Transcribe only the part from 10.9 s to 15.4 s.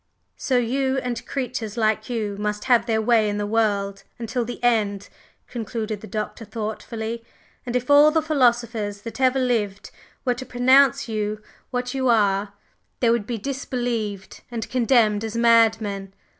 you what you are, they would be disbelieved and condemned as